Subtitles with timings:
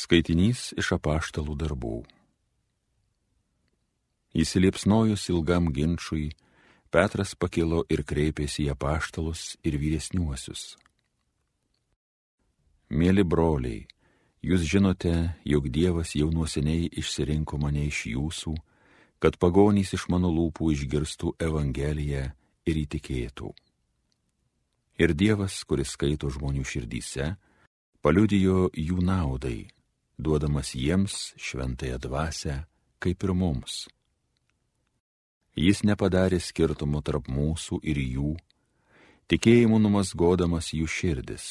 [0.00, 1.96] Skaitinys iš apaštalų darbų.
[4.32, 6.30] Įsiliepsnojus ilgam ginčiui,
[6.90, 10.62] Petras pakilo ir kreipėsi į apaštalus ir vyresniuosius.
[12.90, 13.84] Mėly broliai,
[14.42, 15.12] jūs žinote,
[15.46, 18.54] jog Dievas jau nuoseniai išsirinko mane iš jūsų,
[19.22, 22.24] kad pagonys iš mano lūpų išgirstų Evangeliją
[22.66, 23.52] ir įtikėtų.
[24.98, 27.34] Ir Dievas, kuris skaito žmonių širdyse,
[28.02, 29.68] paliudijo jų naudai
[30.20, 32.54] duodamas jiems šventąją dvasę,
[33.02, 33.88] kaip ir mums.
[35.56, 38.30] Jis nepadarė skirtumo tarp mūsų ir jų,
[39.32, 41.48] tikėjimu numasgodamas jų širdis.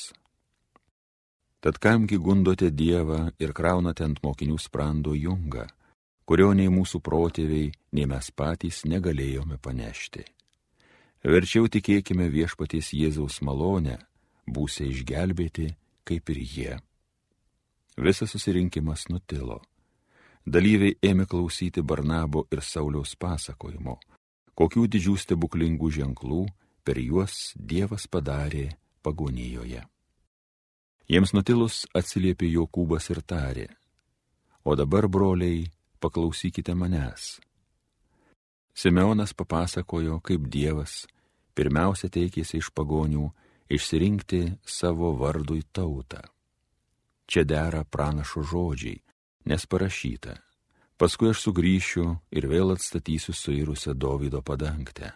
[1.59, 5.65] Tad kamgi gundote Dievą ir kraunate ant mokinių sprando jungą,
[6.23, 10.23] kurio nei mūsų protėviai, nei mes patys negalėjome panešti.
[11.27, 13.98] Verčiau tikėkime viešpaties Jėzaus malonę,
[14.48, 15.73] būsė išgelbėti,
[16.07, 16.77] kaip ir jie.
[17.98, 19.59] Visas susirinkimas nutilo.
[20.48, 23.98] Dalyviai ėmė klausyti Barnabo ir Sauliaus pasakojimo,
[24.55, 26.45] kokių didžių stebuklingų ženklų
[26.84, 28.70] per juos Dievas padarė
[29.04, 29.84] pagonijoje.
[31.10, 33.67] Jiems nutilus atsiliepė Jokūbas ir tarė,
[34.63, 35.67] o dabar, broliai,
[35.99, 37.40] paklausykite manęs.
[38.73, 41.04] Simeonas papasakojo, kaip Dievas
[41.57, 43.27] pirmiausia teikėsi iš pagonių
[43.70, 46.23] išsirinkti savo vardui tautą
[47.30, 48.98] Čia dera pranašo žodžiai,
[49.46, 50.40] nes parašyta.
[50.98, 55.13] Paskui aš sugrįšiu ir vėl atstatysiu suirusią Davido padangtę.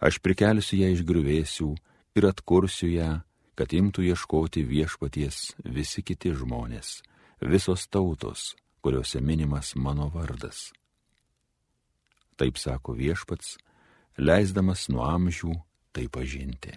[0.00, 1.70] Aš prikelsiu ją iš griuvėsių
[2.20, 3.10] ir atkursiu ją,
[3.56, 7.00] kad imtų ieškoti viešpaties visi kiti žmonės,
[7.40, 10.70] visos tautos, kuriuose minimas mano vardas.
[12.36, 13.56] Taip sako viešpats,
[14.16, 15.56] leisdamas nuo amžių
[15.92, 16.76] tai pažinti.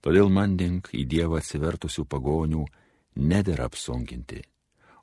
[0.00, 2.64] Todėl mandink į Dievą atsivertusių pagonių
[3.20, 4.40] nedėra apsunkinti,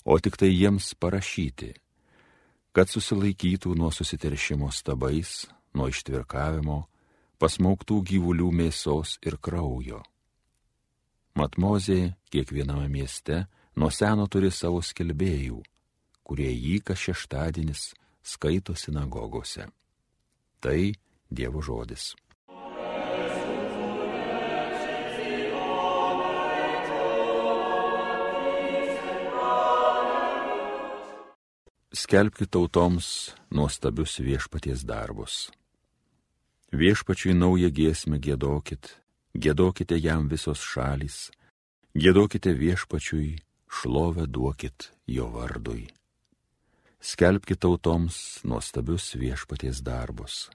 [0.06, 1.73] o tik tai jiems parašyti,
[2.74, 6.84] kad susilaikytų nuo susiteršimo stabais, nuo ištvirkavimo,
[7.41, 10.02] pasmauktų gyvulių mėsos ir kraujo.
[11.38, 13.44] Matmozė kiekviename mieste
[13.78, 15.62] nuo seno turi savo skelbėjų,
[16.25, 17.91] kurie jį kas šeštadienis
[18.25, 19.68] skaito sinagogose.
[20.59, 20.80] Tai
[21.30, 22.16] Dievo žodis.
[31.94, 35.52] Skelbkite tautoms nuostabius viešpaties darbus.
[36.72, 39.00] Viešpačiui naują giesmę gėdokit,
[39.34, 41.31] gėdokite jam visos šalys,
[41.96, 43.38] gėdokite viešpačiui,
[43.72, 45.88] šlovę duokit jo vardui.
[47.00, 50.50] Skelbkite tautoms nuostabius viešpaties darbus.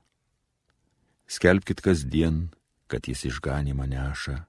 [1.27, 2.51] Skelbkite kasdien,
[2.87, 4.43] kad jis išganimą neša,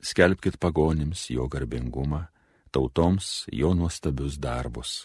[0.00, 2.24] skelbkite pagonims jo garbingumą,
[2.72, 5.04] tautoms jo nuostabius darbus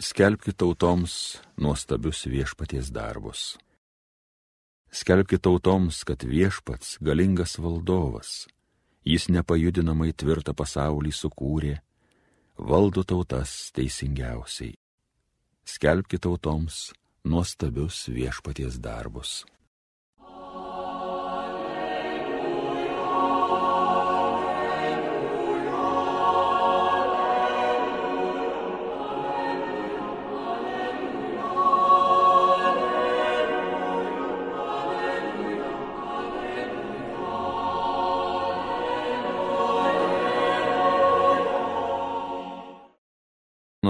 [0.00, 3.58] Skelbkite tautoms nuostabius viešpaties darbus.
[4.88, 8.46] Skelbkite tautoms, kad viešpats galingas valdovas,
[9.04, 11.74] jis nepajudinamai tvirtą pasaulį sukūrė,
[12.56, 14.72] valdo tautas teisingiausiai.
[15.68, 16.94] Skelbkite tautoms
[17.28, 19.44] nuostabius viešpaties darbus.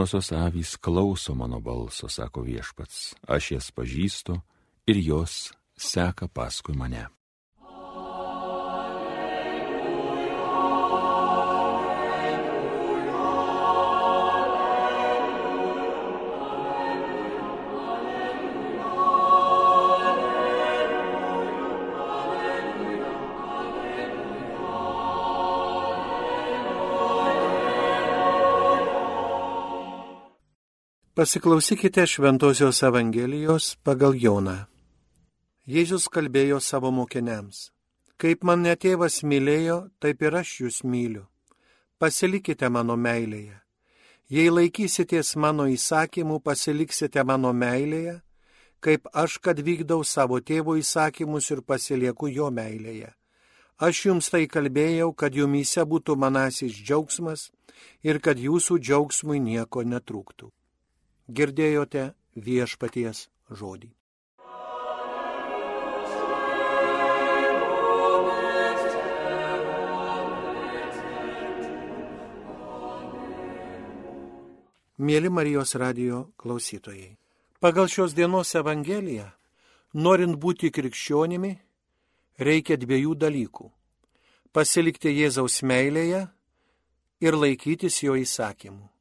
[0.00, 4.38] Jaunosios avys klauso mano balso, sako viešpats, aš jas pažįstu
[4.88, 7.04] ir jos seka paskui mane.
[31.20, 34.54] Pasiklausykite Šventojios Evangelijos pagal Joną.
[35.68, 37.58] Jėzus kalbėjo savo mokiniams.
[38.16, 41.26] Kaip mane tėvas mylėjo, taip ir aš jūs myliu.
[42.00, 43.58] Pasilikite mano meilėje.
[44.32, 48.14] Jei laikysitės mano įsakymų, pasiliksite mano meilėje,
[48.80, 53.10] kaip aš, kad vykdau savo tėvo įsakymus ir pasilieku jo meilėje.
[53.76, 57.50] Aš jums tai kalbėjau, kad jumyse būtų manasis džiaugsmas
[58.00, 60.48] ir kad jūsų džiaugsmui nieko netrūktų
[61.30, 63.90] girdėjote viešpaties žodį.
[75.00, 77.14] Mėly Marijos radio klausytojai.
[77.60, 79.30] Pagal šios dienos Evangeliją,
[79.96, 81.54] norint būti krikščionimi,
[82.36, 83.70] reikia dviejų dalykų-
[84.54, 86.28] pasilikti Jėzaus meilėje
[87.20, 88.99] ir laikytis jo įsakymų.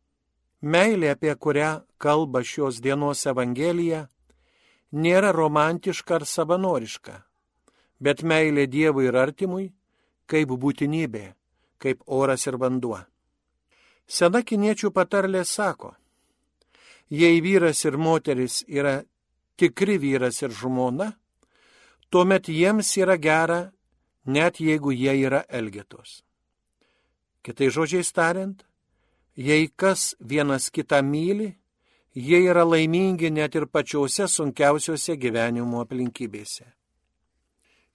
[0.62, 4.10] Meilė, apie kurią kalba šios dienos Evangelija,
[4.92, 7.16] nėra romantiška ar savanoriška,
[8.00, 9.70] bet meilė Dievui ir artimui
[10.28, 11.34] kaip būtinybė,
[11.80, 13.00] kaip oras ir vanduo.
[14.06, 15.94] Sena kiniečių patarlė sako,
[17.10, 19.00] jei vyras ir moteris yra
[19.56, 21.14] tikri vyras ir žmona,
[22.10, 23.72] tuomet jiems yra gera,
[24.26, 26.24] net jeigu jie yra elgetos.
[27.46, 28.66] Kitai žodžiais tariant,
[29.36, 31.56] jei kas vienas kitą myli,
[32.14, 36.68] jie yra laimingi net ir pačiose sunkiausiose gyvenimo aplinkybėse.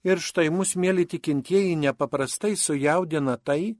[0.05, 3.75] Ir štai mus mėly tikintieji nepaprastai sujaudina tai,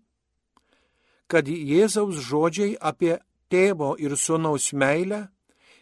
[1.28, 3.18] kad Jėzaus žodžiai apie
[3.50, 5.28] tėvo ir sunaus meilę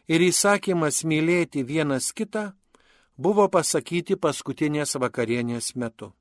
[0.07, 2.51] ir įsakymas mylėti vienas kitą
[3.17, 6.11] buvo pasakyti paskutinės vakarienės metu.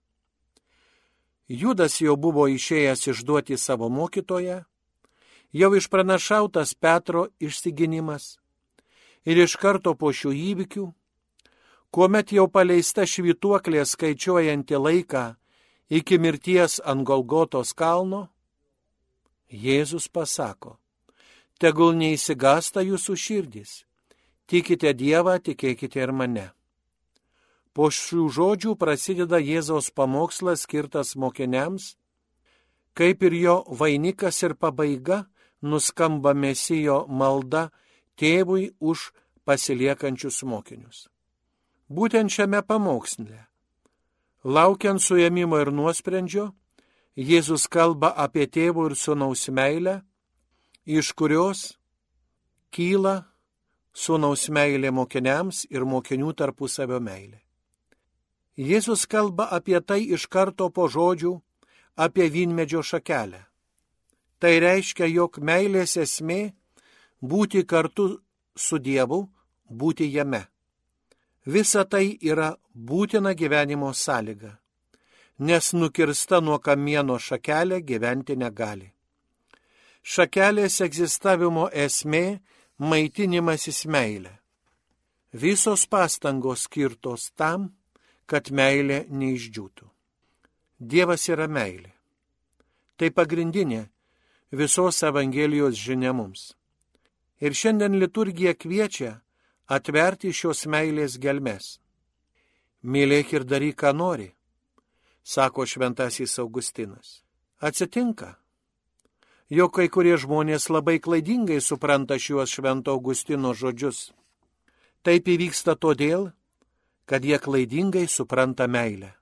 [1.49, 4.63] Judas jau buvo išėjęs išduoti savo mokytoją,
[5.53, 8.39] jau išpranašautas Petro išsiginimas
[9.25, 10.87] ir iš karto po šių įvykių,
[11.95, 15.25] kuomet jau paleista švituoklė skaičiuojanti laiką
[15.93, 18.29] iki mirties ant Golgotos kalno,
[19.53, 20.79] Jėzus pasako,
[21.61, 23.83] tegul neįsigasta jūsų širdys.
[24.49, 26.47] Tikite Dievą, tikėkite ir mane.
[27.77, 31.95] Po šių žodžių prasideda Jėzaus pamokslas skirtas mokiniams,
[32.97, 35.27] kaip ir jo vainikas ir pabaiga
[35.63, 37.71] nuskamba mesijo malda
[38.19, 39.11] tėvui už
[39.47, 41.09] pasiliekančius mokinius.
[41.93, 43.47] Būtent šiame pamoksle,
[44.45, 46.53] laukiant suėmimo ir nuosprendžio,
[47.13, 49.99] Jėzus kalba apie tėvų ir sunaus meilę
[50.87, 51.77] iš kurios
[52.73, 53.23] kyla
[53.93, 57.39] sunaus meilė mokiniams ir mokinių tarpusavio meilė.
[58.57, 61.37] Jėzus kalba apie tai iš karto po žodžių
[61.97, 63.45] apie vynmedžio šakelę.
[64.43, 66.41] Tai reiškia, jog meilės esmė
[67.23, 68.09] būti kartu
[68.59, 69.21] su Dievu,
[69.71, 70.43] būti jame.
[71.47, 74.57] Visa tai yra būtina gyvenimo sąlyga,
[75.39, 78.93] nes nukirsta nuo kamieno šakelė gyventi negali
[80.03, 82.41] šakelės egzistavimo esmė-
[82.91, 84.39] maitinimasis meilė.
[85.33, 87.73] Visos pastangos skirtos tam,
[88.27, 89.87] kad meilė neišdžiūtų.
[90.81, 91.93] Dievas yra meilė.
[92.99, 93.89] Tai pagrindinė
[94.53, 96.53] visos Evangelijos žinia mums.
[97.41, 99.17] Ir šiandien liturgija kviečia
[99.67, 101.79] atverti šios meilės gelmes.
[102.85, 104.29] Mylėk ir daryk, ką nori,
[105.25, 107.23] sako šventasis Augustinas.
[107.63, 108.37] Atsitinka,
[109.49, 114.11] jog kai kurie žmonės labai klaidingai supranta šiuos Švento Augustino žodžius.
[115.03, 116.31] Taip įvyksta todėl,
[117.07, 119.15] kad jie klaidingai supranta meilę,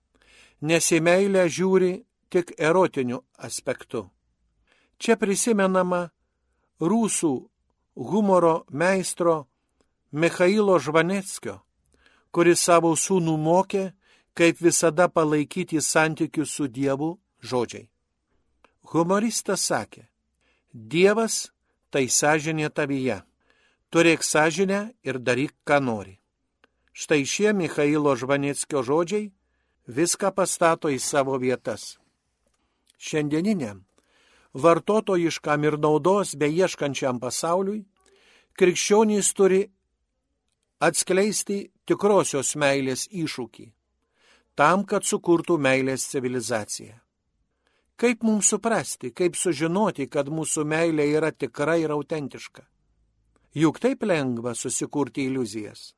[0.61, 1.93] nes į meilę žiūri
[2.33, 4.09] tik erotiniu aspektu.
[5.01, 6.11] Čia prisimenama
[6.81, 7.33] rusų
[7.97, 9.47] humoro meistro
[10.13, 11.61] Mikhailo Žvaneckio,
[12.35, 13.85] kuris savo sūnų mokė,
[14.37, 17.89] kaip visada palaikyti santykius su Dievu žodžiai.
[18.93, 20.05] Humoristas sakė,
[20.73, 21.51] Dievas
[21.91, 23.23] tai sąžinė tavyje.
[23.91, 26.21] Turėk sąžinę ir daryk, ką nori.
[26.93, 29.33] Štai šie Mikhailo Žvaneckio žodžiai
[29.91, 31.99] viską pastato į savo vietas.
[32.99, 33.83] Šiandieniniam,
[34.55, 37.85] vartotojiškam ir naudos beieškančiam pasauliui,
[38.59, 39.61] krikščionys turi
[40.81, 43.67] atskleisti tikrosios meilės iššūkį,
[44.57, 46.97] tam, kad sukurtų meilės civilizaciją.
[48.01, 52.65] Kaip mums suprasti, kaip sužinoti, kad mūsų meilė yra tikra ir autentiška?
[53.53, 55.91] Juk taip lengva susikurti iliuzijas.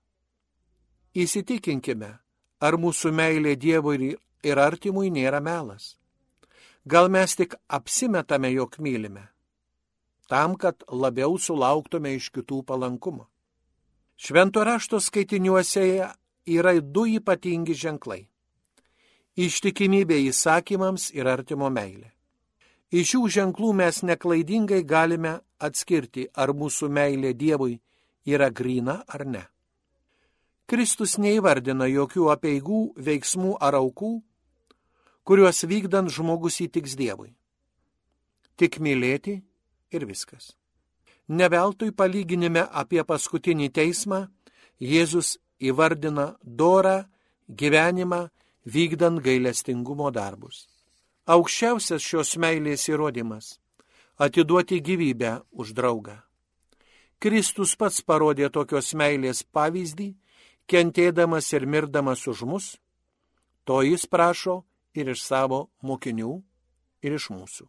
[1.15, 2.09] Įsitikinkime,
[2.59, 5.93] ar mūsų meilė Dievui ir artimui nėra melas.
[6.85, 9.29] Gal mes tik apsimetame, jog mylime,
[10.29, 13.29] tam, kad labiau sulauktume iš kitų palankumo.
[14.17, 15.87] Švento rašto skaitiniuose
[16.47, 18.27] yra du ypatingi ženklai
[19.37, 22.13] ištikimybė įsakymams ir artimo meilė.
[22.93, 27.79] Iš šių ženklų mes neklaidingai galime atskirti, ar mūsų meilė Dievui
[28.29, 29.47] yra grina ar ne.
[30.69, 34.21] Kristus neįvardina jokių apieigų, veiksmų ar aukų,
[35.25, 37.33] kuriuos vykdant žmogus įtiks Dievui.
[38.59, 39.39] Tik mylėti
[39.95, 40.53] ir viskas.
[41.29, 44.27] Neveltui palyginime apie paskutinį teismą
[44.83, 47.05] Jėzus įvardina dorą,
[47.49, 48.27] gyvenimą
[48.67, 50.67] vykdant gailestingumo darbus.
[51.27, 53.59] Aukščiausias šios meilės įrodymas-
[54.27, 56.19] atiduoti gyvybę už draugą.
[57.23, 60.17] Kristus pats parodė tokios meilės pavyzdį,
[60.67, 62.67] kentėdamas ir mirdamas už mus,
[63.65, 66.33] to jis prašo ir iš savo mokinių,
[67.03, 67.69] ir iš mūsų.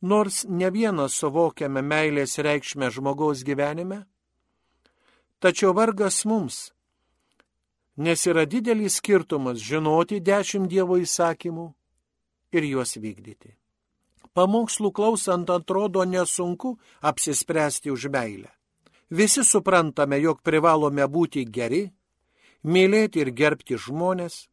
[0.00, 4.04] Nors ne vienas suvokiame meilės reikšmę žmogaus gyvenime,
[5.40, 6.70] tačiau vargas mums,
[8.00, 11.66] nes yra didelis skirtumas žinoti dešimt Dievo įsakymų
[12.56, 13.56] ir juos vykdyti.
[14.32, 18.48] Pamokslų klausant atrodo nesunku apsispręsti už meilę.
[19.10, 21.88] Visi suprantame, jog privalome būti geri,
[22.62, 24.46] mylėti ir gerbti žmonės,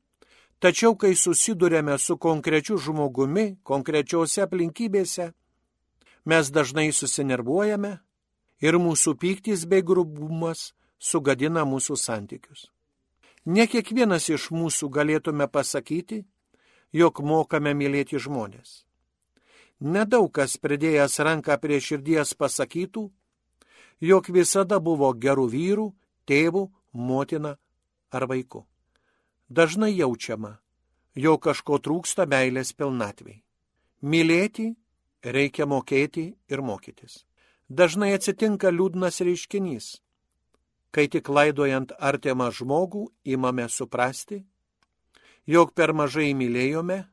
[0.60, 5.32] tačiau kai susidurėme su konkrečiu žmogumi, konkrečiose aplinkybėse,
[6.26, 7.98] mes dažnai susinervuojame
[8.62, 12.68] ir mūsų pyktis bei grubumas sugadina mūsų santykius.
[13.46, 16.26] Ne kiekvienas iš mūsų galėtume pasakyti,
[16.92, 18.84] jog mokame mylėti žmonės.
[19.80, 23.06] Nedaug kas pridėjęs ranką prie širdies pasakytų,
[24.02, 25.88] jog visada buvo gerų vyrų,
[26.28, 27.56] tėvų, motina
[28.12, 28.66] ar vaikų.
[29.50, 30.58] Dažnai jaučiama,
[31.16, 33.42] jog kažko trūksta meilės pilnatvei.
[34.02, 34.74] Mylėti
[35.24, 37.24] reikia mokėti ir mokytis.
[37.70, 39.90] Dažnai atsitinka liūdnas reiškinys,
[40.92, 44.44] kai tik laidojant artimą žmogų imame suprasti,
[45.48, 47.04] jog per mažai mylėjome,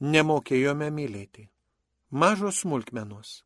[0.00, 1.50] nemokėjome mylėti
[2.10, 3.44] mažos smulkmenos.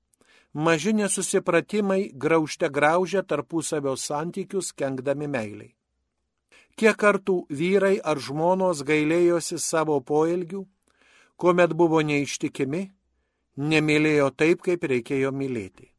[0.52, 5.75] Maži nesusipratimai graužte graužia tarpusavio santykius, kenkdami meiliai.
[6.74, 10.64] Kiek kartų vyrai ar žmonos gailėjosi savo poelgių,
[11.38, 12.82] kuomet buvo neištikimi,
[13.56, 15.90] nemylėjo taip, kaip reikėjo mylėti.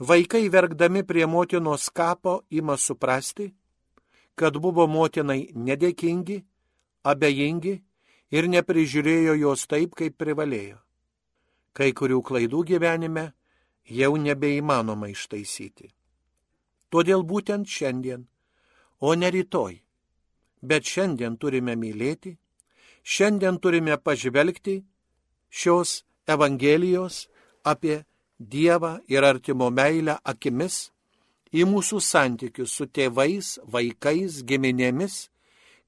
[0.00, 3.52] Vaikai verkdami prie motinos kapo ima suprasti,
[4.34, 6.42] kad buvo motinai nedėkingi,
[7.04, 7.74] abejingi
[8.32, 10.80] ir neprižiūrėjo jos taip, kaip privalėjo
[11.76, 13.30] kai kurių klaidų gyvenime
[13.90, 15.90] jau nebeįmanoma ištaisyti.
[16.90, 18.26] Todėl būtent šiandien,
[19.00, 19.78] o ne rytoj,
[20.62, 22.36] bet šiandien turime mylėti,
[23.02, 24.80] šiandien turime pažvelgti
[25.50, 27.26] šios Evangelijos
[27.64, 28.04] apie
[28.38, 30.90] Dievą ir artimo meilę akimis
[31.52, 35.26] į mūsų santykius su tėvais, vaikais, giminėmis,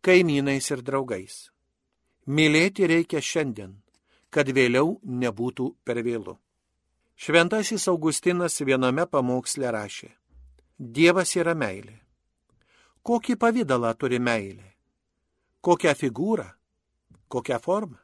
[0.04, 1.48] kaimynais ir draugais.
[2.26, 3.78] Mylėti reikia šiandien,
[4.30, 6.36] kad vėliau nebūtų per vėlų.
[7.16, 10.10] Šventasis Augustinas viename pamoksle rašė,
[10.78, 12.01] Dievas yra meilė.
[13.02, 14.68] Kokį pavydalą turi meilė?
[15.62, 16.47] Kokią figūrą?
[17.28, 17.99] Kokią formą?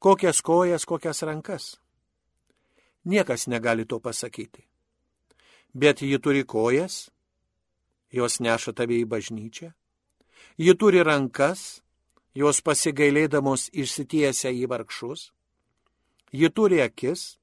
[0.00, 1.76] Kokias kojas, kokias rankas?
[3.04, 4.64] Niekas negali to pasakyti.
[5.74, 7.10] Bet ji turi kojas,
[8.10, 9.70] jos neša tave į bažnyčią,
[10.58, 11.82] ji turi rankas,
[12.34, 15.30] jos pasigailėdamos išsitiesia į vargšus,
[16.32, 17.36] ji turi akis,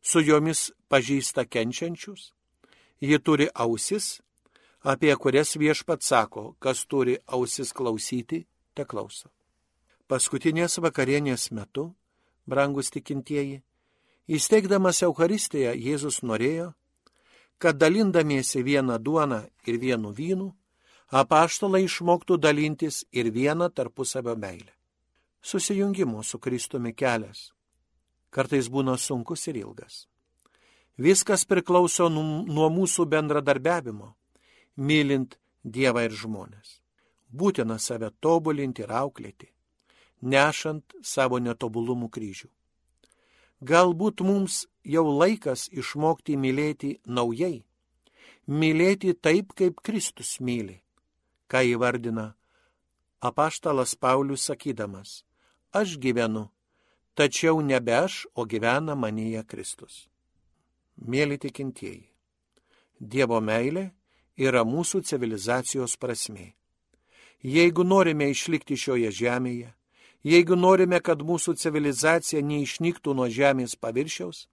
[0.00, 2.32] su jomis pažįsta kenčiančius,
[3.00, 4.22] ji turi ausis,
[4.82, 9.28] apie kurias viešpat sako, kas turi ausis klausyti, te klauso.
[10.08, 11.92] Paskutinės vakarienės metu,
[12.46, 13.60] brangus tikintieji,
[14.28, 16.72] įsteigdamas Euharistiją Jėzus norėjo,
[17.58, 20.48] kad dalindamiesi vieną duoną ir vienu vynu,
[21.10, 24.72] apaštalai išmoktų dalintis ir vieną tarpusavio meilę.
[25.42, 27.50] Susijungimo su Kristumi kelias
[28.30, 30.06] kartais būna sunkus ir ilgas.
[30.98, 34.14] Viskas priklauso nuo mūsų bendradarbiavimo,
[34.78, 35.36] mylint
[35.68, 36.78] Dievą ir žmonės.
[37.28, 39.50] Būtina save tobulinti ir auklėti,
[40.22, 42.48] nešant savo netobulumų kryžių.
[43.60, 47.66] Galbūt mums jau laikas išmokti mylėti naujai,
[48.46, 50.78] mylėti taip, kaip Kristus myli
[51.48, 52.34] ką įvardina
[53.24, 55.24] apaštalas Paulius sakydamas,
[55.72, 56.48] aš gyvenu,
[57.16, 60.06] tačiau nebe aš, o gyvena manyje Kristus.
[61.00, 62.04] Mėly tikintieji,
[63.00, 63.88] Dievo meilė
[64.38, 66.54] yra mūsų civilizacijos prasme.
[67.42, 69.72] Jeigu norime išlikti šioje žemėje,
[70.26, 74.46] jeigu norime, kad mūsų civilizacija neišnyktų nuo žemės paviršiaus,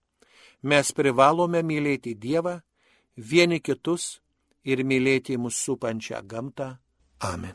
[0.62, 2.60] mes privalome mylėti Dievą,
[3.16, 4.20] vieni kitus
[4.64, 6.76] ir mylėti mūsų supančią gamtą
[7.20, 7.54] Amen.